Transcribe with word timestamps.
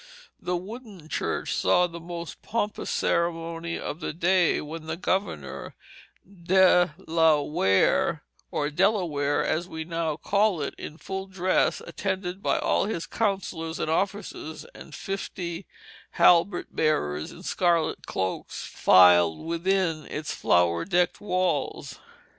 The 0.39 0.57
wooden 0.57 1.09
church 1.09 1.53
saw 1.53 1.85
the 1.85 1.99
most 1.99 2.41
pompous 2.41 2.89
ceremony 2.89 3.77
of 3.77 3.99
the 3.99 4.13
day 4.13 4.59
when 4.59 4.87
the 4.87 4.97
governor, 4.97 5.75
De 6.25 6.95
La 7.05 7.39
Warre, 7.39 8.23
or 8.49 8.71
Delaware 8.71 9.45
as 9.45 9.67
we 9.69 9.83
now 9.85 10.17
call 10.17 10.59
it, 10.63 10.73
in 10.79 10.97
full 10.97 11.27
dress, 11.27 11.81
attended 11.85 12.41
by 12.41 12.57
all 12.57 12.85
his 12.85 13.05
councillors 13.05 13.77
and 13.77 13.91
officers 13.91 14.65
and 14.73 14.95
fifty 14.95 15.67
halbert 16.13 16.75
bearers 16.75 17.31
in 17.31 17.43
scarlet 17.43 18.07
cloaks, 18.07 18.65
filed 18.65 19.45
within 19.45 20.07
its 20.07 20.33
flower 20.33 20.83
decked 20.83 21.21
walls. 21.21 21.99